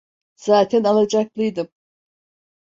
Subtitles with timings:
[0.35, 1.69] Zaten alacaklıydım.